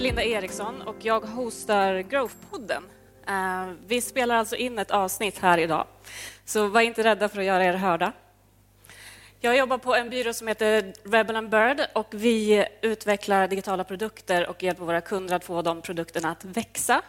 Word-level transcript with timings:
heter 0.00 0.06
Linda 0.06 0.24
Eriksson 0.24 0.82
och 0.82 0.96
jag 0.98 1.20
hostar 1.20 1.94
Growth-podden. 1.94 2.82
Eh, 3.28 3.72
vi 3.86 4.00
spelar 4.00 4.36
alltså 4.36 4.56
in 4.56 4.78
ett 4.78 4.90
avsnitt 4.90 5.38
här 5.38 5.58
idag, 5.58 5.86
så 6.44 6.68
var 6.68 6.80
inte 6.80 7.04
rädda 7.04 7.28
för 7.28 7.38
att 7.38 7.44
göra 7.44 7.64
er 7.64 7.72
hörda. 7.72 8.12
Jag 9.40 9.56
jobbar 9.56 9.78
på 9.78 9.94
en 9.94 10.10
byrå 10.10 10.32
som 10.32 10.48
heter 10.48 10.92
Rebel 11.04 11.36
and 11.36 11.50
Bird 11.50 11.80
och 11.92 12.06
vi 12.10 12.66
utvecklar 12.82 13.48
digitala 13.48 13.84
produkter 13.84 14.48
och 14.50 14.62
hjälper 14.62 14.84
våra 14.84 15.00
kunder 15.00 15.36
att 15.36 15.44
få 15.44 15.62
de 15.62 15.82
produkterna 15.82 16.30
att 16.30 16.44
växa. 16.44 17.02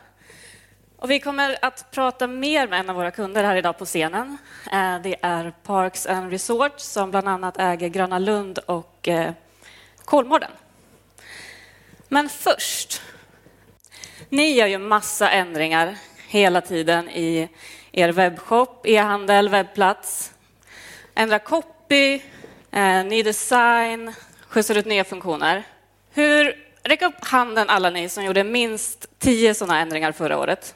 Och 0.97 1.11
vi 1.11 1.19
kommer 1.19 1.57
att 1.61 1.91
prata 1.91 2.27
mer 2.27 2.67
med 2.67 2.79
en 2.79 2.89
av 2.89 2.95
våra 2.95 3.11
kunder 3.11 3.43
här 3.43 3.55
idag 3.55 3.77
på 3.77 3.85
scenen. 3.85 4.37
Eh, 4.71 5.01
det 5.03 5.15
är 5.21 5.53
Parks 5.63 6.05
and 6.05 6.31
Resorts 6.31 6.83
som 6.83 7.11
bland 7.11 7.27
annat 7.27 7.57
äger 7.59 7.87
Gröna 7.87 8.19
Lund 8.19 8.57
och 8.57 9.07
eh, 9.07 9.31
Kolmården. 10.05 10.51
Men 12.13 12.29
först, 12.29 13.01
ni 14.29 14.51
gör 14.53 14.67
ju 14.67 14.77
massa 14.77 15.29
ändringar 15.29 15.97
hela 16.27 16.61
tiden 16.61 17.09
i 17.09 17.49
er 17.91 18.09
webbshop, 18.09 18.85
e-handel, 18.87 19.49
webbplats. 19.49 20.33
Ändra 21.15 21.39
copy, 21.39 22.21
eh, 22.71 23.05
ny 23.05 23.23
design, 23.23 24.13
skjutsar 24.47 24.77
ut 24.77 24.85
nya 24.85 25.03
funktioner. 25.03 25.63
Hur, 26.13 26.65
räck 26.83 27.01
upp 27.01 27.25
handen 27.25 27.69
alla 27.69 27.89
ni 27.89 28.09
som 28.09 28.23
gjorde 28.23 28.43
minst 28.43 29.19
tio 29.19 29.53
sådana 29.53 29.79
ändringar 29.79 30.11
förra 30.11 30.37
året. 30.37 30.75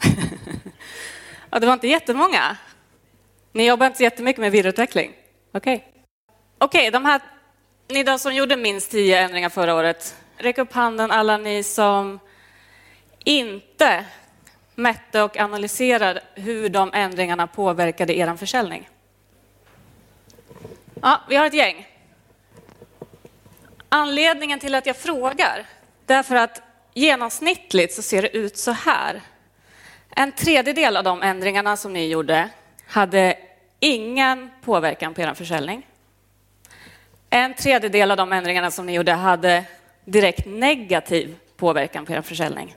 ja, 1.50 1.58
det 1.58 1.66
var 1.66 1.72
inte 1.72 1.88
jättemånga. 1.88 2.56
Ni 3.52 3.66
jobbar 3.66 3.86
inte 3.86 3.96
så 3.96 4.02
jättemycket 4.02 4.40
med 4.40 4.52
vidareutveckling? 4.52 5.12
Okej. 5.52 5.76
Okay. 5.76 5.86
Okej, 6.58 6.80
okay, 6.80 6.90
de 6.90 7.04
här 7.04 7.20
ni 7.88 8.02
då 8.02 8.18
som 8.18 8.34
gjorde 8.34 8.56
minst 8.56 8.90
tio 8.90 9.18
ändringar 9.18 9.48
förra 9.48 9.74
året, 9.74 10.16
räck 10.36 10.58
upp 10.58 10.72
handen 10.72 11.10
alla 11.10 11.36
ni 11.36 11.62
som 11.62 12.18
inte 13.24 14.04
mätte 14.74 15.22
och 15.22 15.36
analyserade 15.36 16.22
hur 16.34 16.68
de 16.68 16.90
ändringarna 16.94 17.46
påverkade 17.46 18.18
er 18.18 18.36
försäljning. 18.36 18.88
Ja, 21.02 21.20
vi 21.28 21.36
har 21.36 21.46
ett 21.46 21.54
gäng. 21.54 21.88
Anledningen 23.88 24.58
till 24.58 24.74
att 24.74 24.86
jag 24.86 24.96
frågar, 24.96 25.66
därför 26.06 26.34
att 26.34 26.62
genomsnittligt 26.94 27.94
så 27.94 28.02
ser 28.02 28.22
det 28.22 28.36
ut 28.36 28.56
så 28.56 28.70
här. 28.70 29.22
En 30.10 30.32
tredjedel 30.32 30.96
av 30.96 31.04
de 31.04 31.22
ändringarna 31.22 31.76
som 31.76 31.92
ni 31.92 32.08
gjorde 32.08 32.48
hade 32.86 33.38
ingen 33.80 34.50
påverkan 34.64 35.14
på 35.14 35.20
er 35.20 35.34
försäljning. 35.34 35.87
En 37.30 37.54
tredjedel 37.54 38.10
av 38.10 38.16
de 38.16 38.32
ändringarna 38.32 38.70
som 38.70 38.86
ni 38.86 38.92
gjorde 38.92 39.12
hade 39.12 39.64
direkt 40.04 40.46
negativ 40.46 41.36
påverkan 41.56 42.06
på 42.06 42.12
er 42.12 42.22
försäljning. 42.22 42.74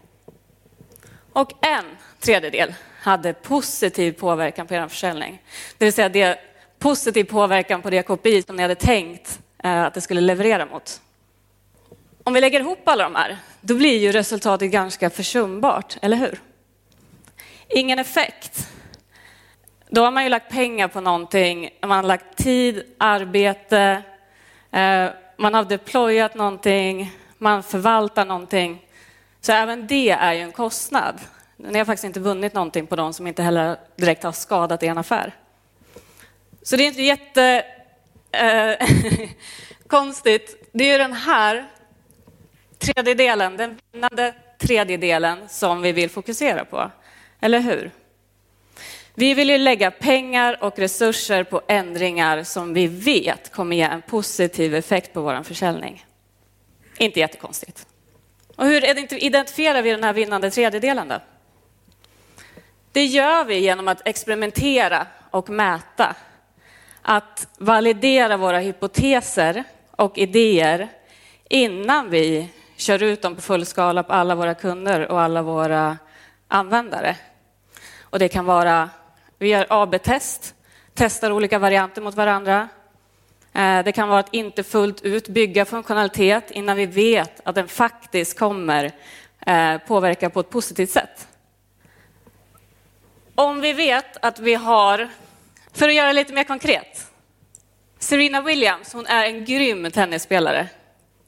Och 1.33 1.65
en 1.65 1.85
tredjedel 2.19 2.73
hade 2.99 3.33
positiv 3.33 4.11
påverkan 4.11 4.67
på 4.67 4.73
er 4.73 4.87
försäljning. 4.87 5.41
Det 5.77 5.85
vill 5.85 5.93
säga 5.93 6.09
det 6.09 6.39
positiv 6.79 7.23
påverkan 7.23 7.81
på 7.81 7.89
det 7.89 8.03
KPI 8.03 8.41
som 8.41 8.55
ni 8.55 8.61
hade 8.61 8.75
tänkt 8.75 9.39
eh, 9.63 9.83
att 9.83 9.93
det 9.93 10.01
skulle 10.01 10.21
leverera 10.21 10.65
mot. 10.65 11.01
Om 12.23 12.33
vi 12.33 12.41
lägger 12.41 12.59
ihop 12.59 12.87
alla 12.87 13.03
de 13.03 13.15
här, 13.15 13.37
då 13.61 13.75
blir 13.75 13.97
ju 13.97 14.11
resultatet 14.11 14.71
ganska 14.71 15.09
försumbart, 15.09 15.97
eller 16.01 16.17
hur? 16.17 16.39
Ingen 17.69 17.99
effekt. 17.99 18.67
Då 19.89 20.03
har 20.03 20.11
man 20.11 20.23
ju 20.23 20.29
lagt 20.29 20.51
pengar 20.51 20.87
på 20.87 21.01
någonting, 21.01 21.69
man 21.81 21.91
har 21.91 22.03
lagt 22.03 22.37
tid, 22.37 22.83
arbete, 22.97 24.03
Eh, 24.71 25.09
man 25.37 25.53
har 25.53 25.65
deployat 25.65 26.35
någonting, 26.35 27.11
man 27.37 27.63
förvaltar 27.63 28.25
någonting. 28.25 28.85
Så 29.41 29.51
även 29.51 29.87
det 29.87 30.09
är 30.09 30.33
ju 30.33 30.39
en 30.39 30.51
kostnad. 30.51 31.21
Ni 31.57 31.77
har 31.77 31.85
faktiskt 31.85 32.03
inte 32.03 32.19
vunnit 32.19 32.53
någonting 32.53 32.87
på 32.87 32.95
dem 32.95 33.13
som 33.13 33.27
inte 33.27 33.43
heller 33.43 33.77
direkt 33.95 34.23
har 34.23 34.31
skadat 34.31 34.83
er 34.83 34.97
affär. 34.97 35.35
Så 36.61 36.75
det 36.75 36.83
är 36.83 36.87
inte 36.87 37.01
jätte 37.01 37.65
eh, 38.31 38.87
konstigt. 39.87 40.69
Det 40.71 40.83
är 40.83 40.91
ju 40.91 40.97
den 40.97 41.13
här 41.13 41.67
tredjedelen, 42.79 43.57
den 43.57 43.79
vinnande 43.91 44.33
tredjedelen 44.57 45.49
som 45.49 45.81
vi 45.81 45.91
vill 45.91 46.09
fokusera 46.09 46.65
på. 46.65 46.91
Eller 47.39 47.59
hur? 47.59 47.91
Vi 49.13 49.33
vill 49.33 49.49
ju 49.49 49.57
lägga 49.57 49.91
pengar 49.91 50.63
och 50.63 50.79
resurser 50.79 51.43
på 51.43 51.61
ändringar 51.67 52.43
som 52.43 52.73
vi 52.73 52.87
vet 52.87 53.51
kommer 53.51 53.75
ge 53.75 53.83
en 53.83 54.01
positiv 54.01 54.75
effekt 54.75 55.13
på 55.13 55.21
vår 55.21 55.43
försäljning. 55.43 56.05
Inte 56.97 57.19
jättekonstigt. 57.19 57.87
Och 58.55 58.65
hur 58.65 59.13
identifierar 59.23 59.81
vi 59.81 59.91
den 59.91 60.03
här 60.03 60.13
vinnande 60.13 60.51
tredjedelen 60.51 61.07
då? 61.07 61.19
Det 62.91 63.05
gör 63.05 63.43
vi 63.43 63.59
genom 63.59 63.87
att 63.87 64.07
experimentera 64.07 65.07
och 65.31 65.49
mäta. 65.49 66.15
Att 67.01 67.47
validera 67.57 68.37
våra 68.37 68.59
hypoteser 68.59 69.63
och 69.91 70.17
idéer 70.17 70.87
innan 71.49 72.09
vi 72.09 72.49
kör 72.75 73.03
ut 73.03 73.21
dem 73.21 73.35
på 73.35 73.41
full 73.41 73.65
skala 73.65 74.03
på 74.03 74.13
alla 74.13 74.35
våra 74.35 74.53
kunder 74.53 75.11
och 75.11 75.21
alla 75.21 75.41
våra 75.41 75.97
användare. 76.47 77.15
Och 77.99 78.19
det 78.19 78.29
kan 78.29 78.45
vara 78.45 78.89
vi 79.41 79.47
gör 79.47 79.65
AB-test, 79.69 80.55
testar 80.93 81.31
olika 81.31 81.59
varianter 81.59 82.01
mot 82.01 82.15
varandra. 82.15 82.69
Eh, 83.53 83.83
det 83.83 83.91
kan 83.91 84.09
vara 84.09 84.19
att 84.19 84.33
inte 84.33 84.63
fullt 84.63 85.01
ut 85.01 85.27
bygga 85.27 85.65
funktionalitet 85.65 86.51
innan 86.51 86.77
vi 86.77 86.85
vet 86.85 87.41
att 87.43 87.55
den 87.55 87.67
faktiskt 87.67 88.39
kommer 88.39 88.91
eh, 89.45 89.77
påverka 89.77 90.29
på 90.29 90.39
ett 90.39 90.49
positivt 90.49 90.89
sätt. 90.89 91.27
Om 93.35 93.61
vi 93.61 93.73
vet 93.73 94.25
att 94.25 94.39
vi 94.39 94.53
har, 94.53 95.09
för 95.73 95.87
att 95.89 95.95
göra 95.95 96.07
det 96.07 96.13
lite 96.13 96.33
mer 96.33 96.43
konkret, 96.43 97.11
Serena 97.99 98.41
Williams, 98.41 98.93
hon 98.93 99.05
är 99.05 99.25
en 99.25 99.45
grym 99.45 99.91
tennisspelare. 99.91 100.67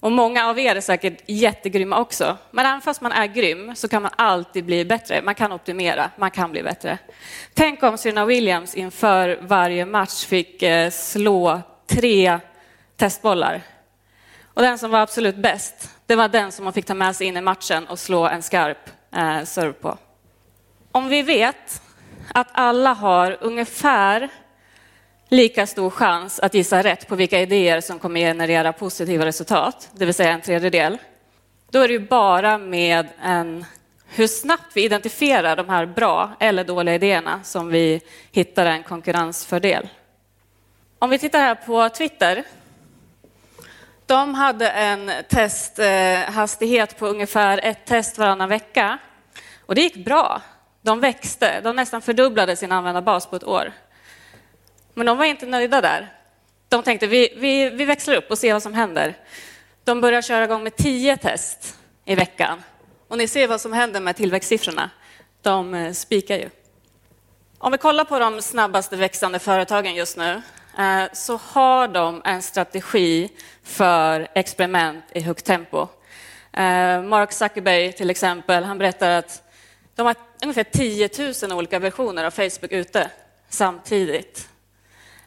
Och 0.04 0.12
många 0.12 0.50
av 0.50 0.60
er 0.60 0.76
är 0.76 0.82
säkert 0.82 1.22
jättegrymma 1.26 2.00
också. 2.00 2.38
Men 2.52 2.66
även 2.66 2.82
fast 2.82 3.02
man 3.02 3.12
är 3.12 3.26
grym 3.26 3.76
så 3.76 3.88
kan 3.88 4.02
man 4.02 4.12
alltid 4.16 4.66
bli 4.66 4.86
bättre. 4.86 5.22
Man 5.22 5.36
kan 5.36 5.52
optimera, 5.52 6.12
man 6.18 6.32
kan 6.32 6.52
bli 6.52 6.64
bättre. 6.64 6.98
Tänk 7.54 7.84
om 7.84 7.98
Serena 7.98 8.26
Williams 8.26 8.76
inför 8.76 9.40
varje 9.42 9.86
match 9.86 10.26
fick 10.26 10.64
eh, 10.64 10.90
slå 10.90 11.62
tre 11.88 12.40
testbollar. 12.98 13.62
Och 14.54 14.62
den 14.62 14.78
som 14.78 14.92
var 14.92 15.00
absolut 15.00 15.36
bäst, 15.36 15.90
det 16.06 16.16
var 16.16 16.28
den 16.28 16.52
som 16.52 16.64
man 16.64 16.74
fick 16.74 16.86
ta 16.86 16.94
med 16.94 17.16
sig 17.16 17.28
in 17.28 17.38
i 17.38 17.42
matchen 17.42 17.88
och 17.88 18.00
slå 18.00 18.28
en 18.28 18.42
skarp 18.42 18.90
eh, 19.16 19.44
serve 19.44 19.74
på. 19.74 19.98
Om 20.92 21.08
vi 21.08 21.22
vet 21.22 21.82
att 22.34 22.48
alla 22.52 22.94
har 22.94 23.38
ungefär 23.42 24.30
lika 25.30 25.68
stor 25.68 25.90
chans 25.90 26.40
att 26.40 26.54
gissa 26.54 26.84
rätt 26.84 27.08
på 27.08 27.16
vilka 27.16 27.40
idéer 27.40 27.82
som 27.82 28.00
kommer 28.00 28.20
generera 28.20 28.74
positiva 28.74 29.26
resultat, 29.26 29.90
det 29.94 30.06
vill 30.06 30.14
säga 30.14 30.32
en 30.32 30.42
tredjedel. 30.42 30.98
Då 31.72 31.80
är 31.80 31.88
det 31.88 31.94
ju 31.94 32.08
bara 32.08 32.58
med 32.58 33.08
en, 33.22 33.66
hur 34.08 34.28
snabbt 34.28 34.72
vi 34.74 34.84
identifierar 34.84 35.56
de 35.56 35.70
här 35.70 35.86
bra 35.86 36.32
eller 36.40 36.64
dåliga 36.64 36.96
idéerna 36.96 37.40
som 37.44 37.68
vi 37.68 38.02
hittar 38.32 38.66
en 38.66 38.84
konkurrensfördel. 38.84 39.90
Om 41.00 41.10
vi 41.10 41.20
tittar 41.20 41.40
här 41.40 41.56
på 41.56 41.90
Twitter. 41.90 42.44
De 44.06 44.36
hade 44.36 44.70
en 44.70 45.12
testhastighet 45.30 47.00
på 47.00 47.08
ungefär 47.08 47.60
ett 47.64 47.86
test 47.86 48.18
varannan 48.18 48.50
vecka 48.50 48.98
och 49.66 49.76
det 49.76 49.82
gick 49.82 50.06
bra. 50.06 50.42
De 50.82 51.00
växte, 51.00 51.62
de 51.62 51.76
nästan 51.76 52.02
fördubblade 52.02 52.56
sin 52.56 52.72
användarbas 52.72 53.28
på 53.28 53.36
ett 53.36 53.44
år. 53.44 53.74
Men 54.94 55.06
de 55.06 55.18
var 55.18 55.26
inte 55.26 55.46
nöjda 55.46 55.82
där. 55.82 56.14
De 56.70 56.84
tänkte 56.84 57.08
vi, 57.08 57.34
vi, 57.38 57.70
vi 57.70 57.86
växlar 57.86 58.16
upp 58.16 58.32
och 58.32 58.38
ser 58.38 58.54
vad 58.54 58.64
som 58.64 58.74
händer. 58.74 59.18
De 59.84 60.02
börjar 60.02 60.22
köra 60.22 60.44
igång 60.44 60.64
med 60.64 60.76
tio 60.76 61.18
test 61.18 61.78
i 62.06 62.16
veckan. 62.16 62.64
Och 63.08 63.18
ni 63.18 63.28
ser 63.28 63.48
vad 63.48 63.62
som 63.62 63.74
händer 63.74 64.00
med 64.00 64.16
tillväxtsiffrorna. 64.16 64.90
De 65.42 65.74
eh, 65.74 65.94
spikar 65.94 66.38
ju. 66.38 66.50
Om 67.58 67.72
vi 67.72 67.78
kollar 67.78 68.06
på 68.06 68.20
de 68.20 68.42
snabbaste 68.42 68.96
växande 68.96 69.40
företagen 69.40 69.96
just 69.96 70.18
nu 70.18 70.42
eh, 70.78 71.04
så 71.14 71.38
har 71.38 71.88
de 71.88 72.22
en 72.26 72.42
strategi 72.42 73.30
för 73.64 74.28
experiment 74.36 75.04
i 75.12 75.22
högt 75.22 75.46
tempo. 75.46 75.88
Eh, 76.54 77.02
Mark 77.02 77.32
Zuckerberg 77.32 77.94
till 77.94 78.10
exempel, 78.10 78.64
han 78.64 78.78
berättar 78.78 79.10
att 79.10 79.44
de 79.96 80.06
har 80.06 80.16
ungefär 80.44 80.64
10 80.64 81.10
000 81.48 81.58
olika 81.58 81.80
versioner 81.80 82.24
av 82.24 82.32
Facebook 82.32 82.72
ute 82.72 83.12
samtidigt 83.50 84.50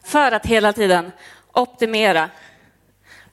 för 0.07 0.31
att 0.31 0.45
hela 0.45 0.73
tiden 0.73 1.11
optimera. 1.51 2.29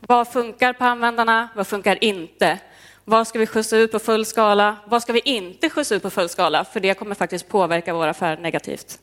Vad 0.00 0.28
funkar 0.28 0.72
på 0.72 0.84
användarna? 0.84 1.48
Vad 1.54 1.66
funkar 1.66 2.04
inte? 2.04 2.58
Vad 3.04 3.28
ska 3.28 3.38
vi 3.38 3.46
skjutsa 3.46 3.76
ut 3.76 3.92
på 3.92 3.98
full 3.98 4.26
skala? 4.26 4.76
Vad 4.86 5.02
ska 5.02 5.12
vi 5.12 5.20
inte 5.24 5.70
skjutsa 5.70 5.94
ut 5.94 6.02
på 6.02 6.10
full 6.10 6.28
skala? 6.28 6.64
För 6.64 6.80
det 6.80 6.94
kommer 6.94 7.14
faktiskt 7.14 7.48
påverka 7.48 7.94
vår 7.94 8.06
affär 8.06 8.36
negativt. 8.36 8.98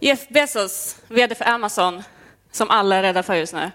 Jeff 0.00 0.28
Bezos, 0.28 0.96
vd 1.08 1.34
för 1.34 1.44
Amazon, 1.44 2.02
som 2.52 2.70
alla 2.70 2.96
är 2.96 3.02
rädda 3.02 3.22
för 3.22 3.34
just 3.34 3.54
nu. 3.54 3.70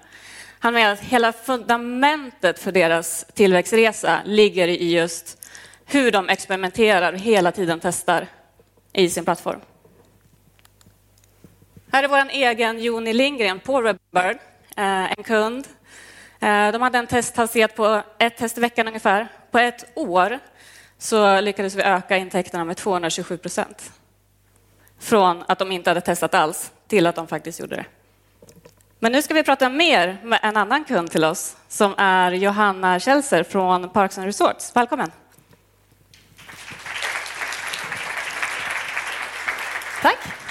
Han 0.59 0.73
menar 0.73 0.93
att 0.93 0.99
hela 0.99 1.33
fundamentet 1.33 2.59
för 2.59 2.71
deras 2.71 3.25
tillväxtresa 3.33 4.19
ligger 4.25 4.67
i 4.67 4.91
just 4.91 5.47
hur 5.85 6.11
de 6.11 6.29
experimenterar 6.29 7.13
och 7.13 7.19
hela 7.19 7.51
tiden 7.51 7.79
testar 7.79 8.27
i 8.93 9.09
sin 9.09 9.25
plattform. 9.25 9.59
Här 11.93 12.03
är 12.03 12.07
vår 12.07 12.29
egen 12.29 12.79
Joni 12.79 13.13
Lindgren 13.13 13.59
på 13.59 13.81
Redbird, 13.81 14.37
eh, 14.77 15.11
en 15.11 15.23
kund. 15.23 15.67
Eh, 16.39 16.71
de 16.71 16.81
hade 16.81 16.97
en 16.97 17.07
testhastighet 17.07 17.75
på 17.75 18.01
ett 18.19 18.37
test 18.37 18.57
i 18.57 18.61
veckan 18.61 18.87
ungefär. 18.87 19.27
På 19.51 19.59
ett 19.59 19.85
år 19.95 20.39
så 20.97 21.41
lyckades 21.41 21.75
vi 21.75 21.81
öka 21.81 22.17
intäkterna 22.17 22.65
med 22.65 22.77
227 22.77 23.37
procent. 23.37 23.91
Från 24.99 25.43
att 25.47 25.59
de 25.59 25.71
inte 25.71 25.89
hade 25.89 26.01
testat 26.01 26.33
alls 26.33 26.71
till 26.87 27.07
att 27.07 27.15
de 27.15 27.27
faktiskt 27.27 27.59
gjorde 27.59 27.75
det. 27.75 27.85
Men 28.99 29.11
nu 29.11 29.21
ska 29.21 29.33
vi 29.33 29.43
prata 29.43 29.69
mer 29.69 30.17
med 30.23 30.39
en 30.43 30.57
annan 30.57 30.83
kund 30.83 31.11
till 31.11 31.23
oss 31.23 31.57
som 31.67 31.93
är 31.97 32.31
Johanna 32.31 32.99
Kjellser 32.99 33.43
från 33.43 33.89
Parks 33.89 34.17
and 34.17 34.25
Resorts. 34.25 34.75
Välkommen! 34.75 35.11
Tack! 40.01 40.42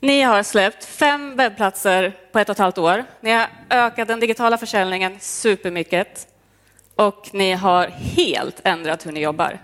Ni 0.00 0.22
har 0.22 0.42
släppt 0.42 0.84
fem 0.84 1.36
webbplatser 1.36 2.16
på 2.32 2.38
ett 2.38 2.48
och 2.48 2.52
ett 2.52 2.58
halvt 2.58 2.78
år. 2.78 3.04
Ni 3.20 3.30
har 3.30 3.48
ökat 3.70 4.08
den 4.08 4.20
digitala 4.20 4.58
försäljningen 4.58 5.20
supermycket 5.20 6.28
och 6.94 7.30
ni 7.32 7.52
har 7.52 7.86
helt 7.86 8.60
ändrat 8.64 9.06
hur 9.06 9.12
ni 9.12 9.20
jobbar. 9.20 9.58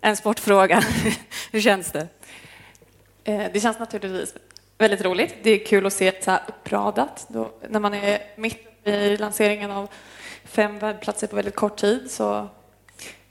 En 0.00 0.16
sportfråga. 0.16 0.82
hur 1.52 1.60
känns 1.60 1.92
det? 1.92 2.08
Eh, 3.24 3.44
det 3.52 3.60
känns 3.60 3.78
naturligtvis 3.78 4.34
väldigt 4.78 5.04
roligt. 5.04 5.34
Det 5.42 5.50
är 5.50 5.66
kul 5.66 5.86
att 5.86 5.92
se 5.92 6.10
det 6.10 6.24
så 6.24 6.30
här 6.30 6.40
uppradat. 6.48 7.26
Då, 7.28 7.50
när 7.68 7.80
man 7.80 7.94
är 7.94 8.22
mitt 8.36 8.86
i 8.86 9.16
lanseringen 9.16 9.70
av 9.70 9.88
fem 10.44 10.78
webbplatser 10.78 11.26
på 11.26 11.36
väldigt 11.36 11.56
kort 11.56 11.76
tid 11.76 12.10
så 12.10 12.48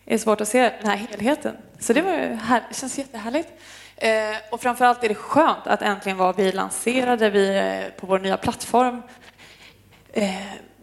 är 0.06 0.12
det 0.12 0.20
svårt 0.20 0.42
att 0.42 0.48
se 0.48 0.62
den 0.62 0.88
här 0.88 0.98
helheten. 0.98 1.58
Så 1.80 1.94
det, 1.94 2.02
var 2.02 2.12
här, 2.36 2.64
det 2.70 2.76
känns 2.76 2.98
jättehärligt. 2.98 3.50
Eh, 3.98 4.38
och 4.52 4.62
framförallt 4.62 5.04
är 5.04 5.10
det 5.10 5.16
skönt 5.16 5.68
att 5.68 5.82
äntligen 5.82 6.18
vara 6.18 6.34
vi 6.34 6.52
lanserade 6.52 7.30
vi 7.30 7.58
är 7.58 7.90
på 7.90 8.08
vår 8.08 8.20
nya 8.20 8.38
plattform. 8.38 9.02
Eh, 10.14 10.32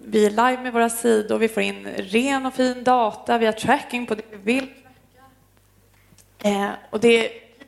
vi 0.05 0.27
är 0.27 0.31
live 0.31 0.59
med 0.63 0.73
våra 0.73 0.91
sidor, 0.91 1.39
vi 1.39 1.49
får 1.49 1.63
in 1.63 1.87
ren 1.97 2.47
och 2.47 2.55
fin 2.55 2.85
data, 2.85 3.39
vi 3.39 3.47
har 3.47 3.53
tracking 3.53 4.07
på 4.07 4.15
det 4.15 4.23
vi 4.31 4.37
vill. 4.37 4.71
Eh, 6.43 6.69
och 6.91 7.01
det 7.01 7.19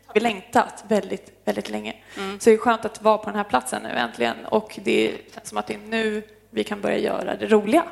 har 0.06 0.14
vi 0.14 0.20
längtat 0.20 0.84
väldigt, 0.88 1.40
väldigt 1.44 1.68
länge. 1.68 1.94
Mm. 2.16 2.40
Så 2.40 2.50
det 2.50 2.56
är 2.56 2.58
skönt 2.58 2.84
att 2.84 3.02
vara 3.02 3.18
på 3.18 3.26
den 3.26 3.36
här 3.36 3.44
platsen 3.44 3.82
nu 3.82 3.88
äntligen 3.88 4.46
och 4.46 4.78
det 4.84 5.12
känns 5.34 5.48
som 5.48 5.58
att 5.58 5.66
det 5.66 5.74
är 5.74 5.78
nu 5.78 6.22
vi 6.50 6.64
kan 6.64 6.80
börja 6.80 6.98
göra 6.98 7.36
det 7.36 7.46
roliga. 7.46 7.84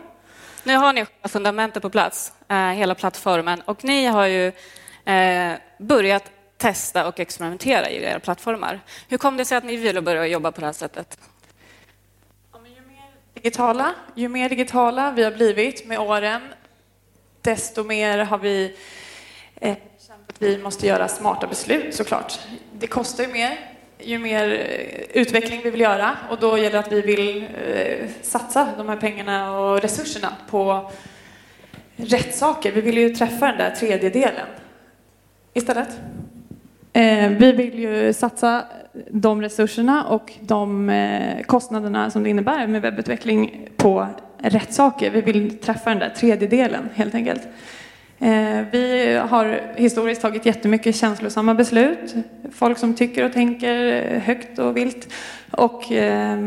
Nu 0.65 0.77
har 0.77 0.93
ni 0.93 1.06
fundamentet 1.29 1.83
på 1.83 1.91
plats, 1.91 2.33
eh, 2.49 2.56
hela 2.56 2.95
plattformen, 2.95 3.61
och 3.61 3.85
ni 3.85 4.06
har 4.06 4.27
ju 4.27 4.53
eh, 5.05 5.53
börjat 5.79 6.31
testa 6.64 7.08
och 7.08 7.20
experimentera 7.20 7.90
i 7.90 8.05
era 8.05 8.20
plattformar. 8.20 8.81
Hur 9.08 9.19
kom 9.19 9.37
det 9.37 9.44
sig 9.44 9.58
att 9.58 9.64
ni 9.64 9.76
ville 9.76 10.02
börja 10.02 10.26
jobba 10.26 10.52
på 10.52 10.61
det 10.61 10.66
här 10.66 10.72
sättet? 10.72 11.19
Ja, 12.52 12.58
ju, 12.66 12.81
mer 12.81 13.11
digitala, 13.34 13.94
ju 14.14 14.28
mer 14.28 14.49
digitala 14.49 15.11
vi 15.11 15.25
har 15.25 15.31
blivit 15.31 15.87
med 15.87 15.99
åren, 15.99 16.43
desto 17.40 17.84
mer 17.84 18.19
har 18.19 18.38
vi 18.38 18.76
eh, 19.61 19.76
känt 20.06 20.31
att 20.31 20.43
vi 20.43 20.58
måste 20.58 20.87
göra 20.87 21.08
smarta 21.08 21.46
beslut 21.46 21.94
såklart. 21.94 22.38
Det 22.72 22.87
kostar 22.87 23.25
ju 23.25 23.32
mer 23.32 23.58
ju 23.99 24.19
mer 24.19 24.52
eh, 24.52 25.20
utveckling 25.20 25.60
vi 25.64 25.70
vill 25.70 25.81
göra 25.81 26.17
och 26.31 26.38
då 26.40 26.58
gäller 26.58 26.72
det 26.72 26.78
att 26.78 26.93
vi 26.93 27.00
vill 27.00 27.44
eh, 27.67 28.08
satsa 28.22 28.69
de 28.76 28.88
här 28.88 28.96
pengarna 28.96 29.58
och 29.58 29.81
resurserna 29.81 30.37
på 30.50 30.90
rätt 31.96 32.34
saker. 32.34 32.72
Vi 32.72 32.81
vill 32.81 32.99
ju 32.99 33.14
träffa 33.14 33.46
den 33.46 33.58
där 33.58 33.70
tredjedelen 33.70 34.46
istället. 35.55 35.88
Eh, 36.96 37.31
vi 37.31 37.52
vill 37.52 37.79
ju 37.79 38.12
satsa 38.12 38.64
de 39.11 39.43
resurserna 39.43 40.05
och 40.05 40.32
de 40.41 40.91
eh, 40.91 41.43
kostnaderna 41.43 42.11
som 42.11 42.23
det 42.23 42.31
innebär 42.31 42.67
med 42.67 42.82
webbutveckling 42.82 43.69
på 43.76 44.06
rätt 44.38 44.75
saker. 44.75 45.11
Vi 45.11 45.20
vill 45.20 45.58
träffa 45.58 45.91
den 45.91 45.99
där 45.99 46.08
tredjedelen 46.08 46.88
helt 46.94 47.14
enkelt. 47.14 47.43
Eh, 48.19 48.61
vi 48.73 49.14
har 49.29 49.61
historiskt 49.76 50.23
tagit 50.23 50.46
jättemycket 50.46 50.96
känslosamma 50.96 51.55
beslut. 51.55 52.14
Folk 52.52 52.79
som 52.79 52.94
tycker 52.94 53.25
och 53.25 53.32
tänker 53.32 54.02
högt 54.19 54.58
och 54.58 54.76
vilt. 54.76 55.12
Och 55.50 55.93
eh, 55.93 56.38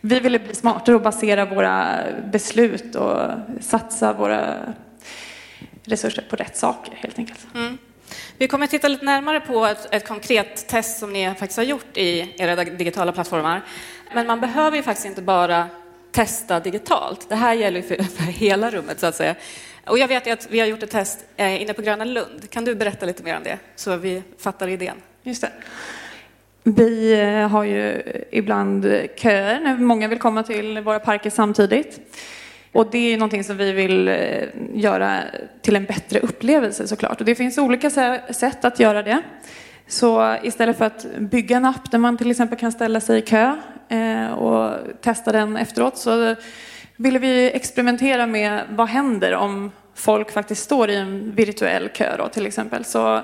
vi 0.00 0.20
ville 0.20 0.38
bli 0.38 0.54
smartare 0.54 0.96
och 0.96 1.02
basera 1.02 1.44
våra 1.44 1.98
beslut 2.32 2.94
och 2.94 3.20
satsa 3.60 4.12
våra 4.12 4.56
resurser 5.84 6.24
på 6.30 6.36
rätt 6.36 6.56
saker 6.56 6.94
helt 6.96 7.18
enkelt. 7.18 7.46
Mm. 7.54 7.78
Vi 8.40 8.48
kommer 8.48 8.64
att 8.64 8.70
titta 8.70 8.88
lite 8.88 9.04
närmare 9.04 9.40
på 9.40 9.66
ett, 9.66 9.94
ett, 9.94 10.08
konkret 10.08 10.68
test 10.68 10.98
som 10.98 11.12
ni 11.12 11.34
faktiskt 11.38 11.56
har 11.56 11.64
gjort 11.64 11.96
i 11.96 12.34
era 12.38 12.64
digitala 12.64 13.12
plattformar. 13.12 13.62
Men 14.14 14.26
man 14.26 14.40
behöver 14.40 14.76
ju 14.76 14.82
faktiskt 14.82 15.06
inte 15.06 15.22
bara 15.22 15.66
testa 16.12 16.60
digitalt. 16.60 17.28
Det 17.28 17.34
här 17.34 17.54
gäller 17.54 17.82
för, 17.82 17.96
för 18.02 18.22
hela 18.22 18.70
rummet 18.70 19.00
så 19.00 19.06
att 19.06 19.14
säga. 19.14 19.34
Och 19.86 19.98
jag 19.98 20.08
vet 20.08 20.26
att 20.26 20.48
vi 20.50 20.60
har 20.60 20.66
gjort 20.66 20.82
ett 20.82 20.90
test 20.90 21.18
eh, 21.36 21.62
inne 21.62 21.74
på 21.74 21.82
Gröna 21.82 22.04
Lund. 22.04 22.50
Kan 22.50 22.64
du 22.64 22.74
berätta 22.74 23.06
lite 23.06 23.22
mer 23.22 23.36
om 23.36 23.42
det 23.42 23.58
så 23.76 23.96
vi 23.96 24.22
fattar 24.38 24.68
idén? 24.68 24.96
Just 25.22 25.42
det. 25.42 25.52
Vi 26.62 27.12
eh, 27.20 27.48
har 27.48 27.64
ju 27.64 28.02
ibland 28.30 28.84
köer 29.16 29.60
när 29.60 29.76
många 29.76 30.08
vill 30.08 30.18
komma 30.18 30.42
till 30.42 30.80
våra 30.80 30.98
parker 30.98 31.30
samtidigt. 31.30 32.00
Och 32.72 32.90
det 32.90 32.98
är 32.98 33.10
ju 33.10 33.16
någonting 33.16 33.44
som 33.44 33.56
vi 33.56 33.72
vill 33.72 34.08
eh, 34.08 34.16
göra 34.74 35.20
till 35.62 35.76
en 35.76 35.84
bättre 35.84 36.20
upplevelse 36.20 36.88
såklart. 36.88 37.20
Och 37.20 37.26
det 37.26 37.34
finns 37.34 37.58
olika 37.58 37.90
sätt 38.30 38.64
att 38.64 38.80
göra 38.80 39.02
det. 39.02 39.22
Så 39.88 40.36
istället 40.42 40.78
för 40.78 40.84
att 40.84 41.06
bygga 41.18 41.56
en 41.56 41.64
app 41.64 41.90
där 41.90 41.98
man 41.98 42.16
till 42.16 42.30
exempel 42.30 42.58
kan 42.58 42.72
ställa 42.72 43.00
sig 43.00 43.18
i 43.18 43.22
kö 43.22 43.56
eh, 43.88 44.32
och 44.32 44.74
testa 45.00 45.32
den 45.32 45.56
efteråt 45.56 45.96
så 45.96 46.36
ville 46.96 47.18
vi 47.18 47.50
experimentera 47.50 48.26
med 48.26 48.62
vad 48.68 48.88
händer 48.88 49.34
om 49.34 49.70
folk 49.94 50.30
faktiskt 50.30 50.64
står 50.64 50.90
i 50.90 50.96
en 50.96 51.34
virtuell 51.34 51.88
kö 51.88 52.16
då, 52.16 52.28
till 52.28 52.46
exempel. 52.46 52.84
Så 52.84 53.22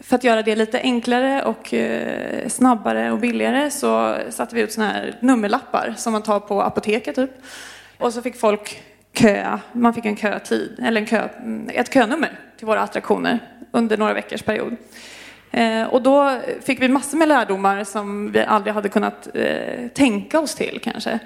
för 0.00 0.16
att 0.16 0.24
göra 0.24 0.42
det 0.42 0.56
lite 0.56 0.80
enklare 0.80 1.42
och 1.42 1.74
eh, 1.74 2.48
snabbare 2.48 3.12
och 3.12 3.18
billigare 3.18 3.70
så 3.70 4.16
satte 4.30 4.54
vi 4.54 4.60
ut 4.60 4.72
såna 4.72 4.88
här 4.88 5.16
nummerlappar 5.20 5.94
som 5.96 6.12
man 6.12 6.22
tar 6.22 6.40
på 6.40 6.62
apoteket 6.62 7.14
typ. 7.16 7.30
Och 7.98 8.12
så 8.12 8.22
fick 8.22 8.36
folk 8.36 8.82
köa, 9.12 9.60
man 9.72 9.94
fick 9.94 10.04
en 10.04 10.16
kötid, 10.16 10.78
eller 10.82 11.00
en 11.00 11.06
kö, 11.06 11.28
ett 11.68 11.94
könummer 11.94 12.38
till 12.56 12.66
våra 12.66 12.80
attraktioner 12.80 13.38
under 13.70 13.96
några 13.96 14.14
veckors 14.14 14.42
period. 14.42 14.76
Eh, 15.50 15.82
och 15.82 16.02
då 16.02 16.40
fick 16.62 16.82
vi 16.82 16.88
massor 16.88 17.18
med 17.18 17.28
lärdomar 17.28 17.84
som 17.84 18.32
vi 18.32 18.40
aldrig 18.40 18.74
hade 18.74 18.88
kunnat 18.88 19.28
eh, 19.34 19.88
tänka 19.88 20.40
oss 20.40 20.54
till 20.54 20.80
kanske. 20.82 21.18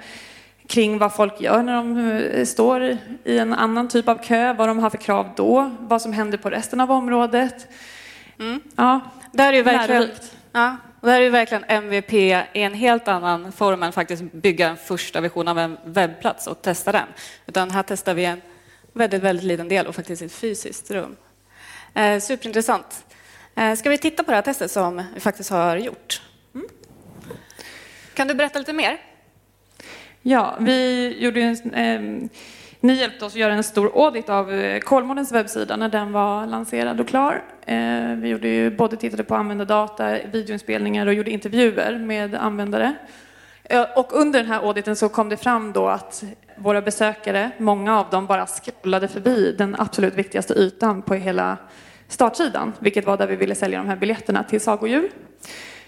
Kring 0.67 0.97
vad 0.97 1.15
folk 1.15 1.41
gör 1.41 1.63
när 1.63 1.75
de 1.75 1.97
eh, 1.97 2.45
står 2.45 2.97
i 3.23 3.37
en 3.37 3.53
annan 3.53 3.87
typ 3.87 4.07
av 4.07 4.15
kö, 4.15 4.53
vad 4.53 4.67
de 4.67 4.79
har 4.79 4.89
för 4.89 4.97
krav 4.97 5.29
då, 5.35 5.71
vad 5.79 6.01
som 6.01 6.13
händer 6.13 6.37
på 6.37 6.49
resten 6.49 6.79
av 6.79 6.91
området. 6.91 7.67
Mm. 8.39 8.61
Ja, 8.75 8.99
där 9.31 9.53
är 9.53 9.63
verkligen, 9.63 10.07
ja, 10.51 10.75
och 11.01 11.07
det 11.07 11.11
här 11.11 11.21
är 11.21 11.29
verkligen 11.29 11.63
MVP 11.63 12.13
i 12.13 12.45
en 12.53 12.73
helt 12.73 13.07
annan 13.07 13.51
form 13.51 13.83
än 13.83 13.91
faktiskt 13.91 14.23
bygga 14.23 14.69
en 14.69 14.77
första 14.77 15.21
version 15.21 15.47
av 15.47 15.59
en 15.59 15.77
webbplats 15.83 16.47
och 16.47 16.61
testa 16.61 16.91
den. 16.91 17.07
Utan 17.45 17.71
här 17.71 17.83
testar 17.83 18.13
vi 18.13 18.25
en 18.25 18.41
väldigt, 18.93 19.21
väldigt 19.21 19.45
liten 19.45 19.67
del 19.67 19.87
och 19.87 19.95
faktiskt 19.95 20.21
ett 20.21 20.31
fysiskt 20.31 20.91
rum. 20.91 21.15
Eh, 21.93 22.19
superintressant. 22.19 23.05
Eh, 23.55 23.75
ska 23.75 23.89
vi 23.89 23.97
titta 23.97 24.23
på 24.23 24.31
det 24.31 24.35
här 24.35 24.41
testet 24.41 24.71
som 24.71 25.03
vi 25.13 25.19
faktiskt 25.19 25.49
har 25.49 25.77
gjort? 25.77 26.21
Mm. 26.55 26.67
Kan 28.13 28.27
du 28.27 28.33
berätta 28.33 28.59
lite 28.59 28.73
mer? 28.73 28.97
Ja, 30.21 30.57
vi 30.59 31.07
gjorde 31.19 31.41
en 31.41 31.73
eh, 31.73 32.29
ni 32.81 32.93
hjälpte 32.93 33.25
oss 33.25 33.33
att 33.33 33.39
göra 33.39 33.53
en 33.53 33.63
stor 33.63 33.91
audit 33.95 34.29
av 34.29 34.53
eh, 34.53 34.79
Kolmårdens 34.79 35.31
webbsida 35.31 35.75
när 35.75 35.89
den 35.89 36.11
var 36.11 36.45
lanserad 36.45 36.99
och 36.99 37.07
klar. 37.07 37.43
Eh, 37.65 38.15
vi 38.15 38.29
gjorde 38.29 38.47
ju 38.47 38.77
både 38.77 38.97
tittade 38.97 39.23
på 39.23 39.35
användardata, 39.35 40.17
videoinspelningar 40.31 41.07
och 41.07 41.13
gjorde 41.13 41.31
intervjuer 41.31 41.97
med 41.97 42.35
användare. 42.35 42.93
Eh, 43.63 43.85
och 43.95 44.13
under 44.13 44.39
den 44.39 44.51
här 44.51 44.67
auditen 44.67 44.95
så 44.95 45.09
kom 45.09 45.29
det 45.29 45.37
fram 45.37 45.73
då 45.73 45.87
att 45.87 46.23
våra 46.57 46.81
besökare, 46.81 47.51
många 47.57 47.99
av 47.99 48.09
dem 48.09 48.25
bara 48.25 48.45
scrollade 48.45 49.07
förbi 49.07 49.55
den 49.57 49.75
absolut 49.79 50.13
viktigaste 50.13 50.53
ytan 50.53 51.01
på 51.01 51.13
hela 51.13 51.57
startsidan, 52.07 52.73
vilket 52.79 53.05
var 53.05 53.17
där 53.17 53.27
vi 53.27 53.35
ville 53.35 53.55
sälja 53.55 53.79
de 53.79 53.87
här 53.87 53.95
biljetterna 53.95 54.43
till 54.43 54.61
Sagodjur 54.61 55.11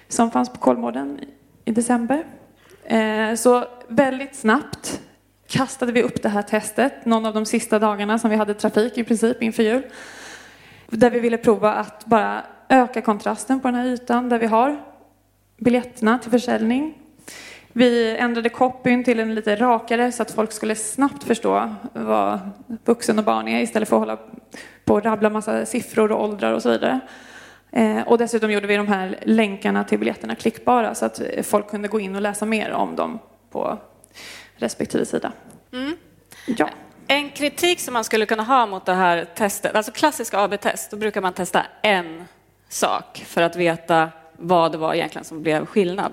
som 0.07 0.31
fanns 0.31 0.49
på 0.49 0.57
Kolmården 0.57 1.19
i 1.65 1.71
december. 1.71 2.25
Så 3.35 3.65
väldigt 3.87 4.35
snabbt 4.35 5.01
kastade 5.51 5.91
vi 5.91 6.03
upp 6.03 6.21
det 6.21 6.29
här 6.29 6.41
testet 6.41 7.05
någon 7.05 7.25
av 7.25 7.33
de 7.33 7.45
sista 7.45 7.79
dagarna 7.79 8.19
som 8.19 8.29
vi 8.29 8.35
hade 8.35 8.53
trafik 8.53 8.97
i 8.97 9.03
princip 9.03 9.43
inför 9.43 9.63
jul. 9.63 9.83
Där 10.87 11.11
vi 11.11 11.19
ville 11.19 11.37
prova 11.37 11.73
att 11.73 12.05
bara 12.05 12.43
öka 12.69 13.01
kontrasten 13.01 13.59
på 13.59 13.67
den 13.67 13.75
här 13.75 13.85
ytan 13.85 14.29
där 14.29 14.39
vi 14.39 14.47
har 14.47 14.83
biljetterna 15.57 16.19
till 16.19 16.31
försäljning. 16.31 16.97
Vi 17.73 18.17
ändrade 18.17 18.49
copyn 18.49 19.03
till 19.03 19.19
en 19.19 19.35
lite 19.35 19.55
rakare 19.55 20.11
så 20.11 20.21
att 20.21 20.31
folk 20.31 20.51
skulle 20.51 20.75
snabbt 20.75 21.23
förstå 21.23 21.75
vad 21.93 22.39
vuxen 22.85 23.19
och 23.19 23.25
barn 23.25 23.47
är 23.47 23.61
istället 23.61 23.89
för 23.89 23.95
att 23.95 24.01
hålla 24.01 24.17
på 24.85 24.93
och 24.93 25.03
rabbla 25.03 25.29
massa 25.29 25.65
siffror 25.65 26.11
och 26.11 26.23
åldrar 26.23 26.53
och 26.53 26.61
så 26.61 26.69
vidare. 26.69 26.99
Eh, 27.71 28.01
och 28.07 28.17
dessutom 28.17 28.51
gjorde 28.51 28.67
vi 28.67 28.77
de 28.77 28.87
här 28.87 29.19
länkarna 29.23 29.83
till 29.83 29.99
biljetterna 29.99 30.35
klickbara 30.35 30.95
så 30.95 31.05
att 31.05 31.21
folk 31.43 31.69
kunde 31.69 31.87
gå 31.87 31.99
in 31.99 32.15
och 32.15 32.21
läsa 32.21 32.45
mer 32.45 32.71
om 32.71 32.95
dem 32.95 33.19
på 33.49 33.79
respektive 34.61 35.05
sida. 35.05 35.31
Mm. 35.73 35.97
Ja. 36.45 36.69
En 37.07 37.29
kritik 37.29 37.79
som 37.79 37.93
man 37.93 38.03
skulle 38.03 38.25
kunna 38.25 38.43
ha 38.43 38.65
mot 38.65 38.85
det 38.85 38.93
här 38.93 39.25
testet, 39.35 39.75
alltså 39.75 39.91
klassiska 39.91 40.39
AB-test, 40.39 40.91
då 40.91 40.97
brukar 40.97 41.21
man 41.21 41.33
testa 41.33 41.65
en 41.81 42.27
sak 42.69 43.23
för 43.27 43.41
att 43.41 43.55
veta 43.55 44.09
vad 44.37 44.71
det 44.71 44.77
var 44.77 44.93
egentligen 44.93 45.25
som 45.25 45.41
blev 45.41 45.65
skillnad. 45.65 46.11